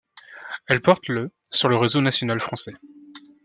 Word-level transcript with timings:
Elle 0.65 0.81
porte 0.81 1.09
le 1.09 1.29
sur 1.51 1.69
le 1.69 1.77
réseau 1.77 2.01
national 2.01 2.39
français. 2.41 2.73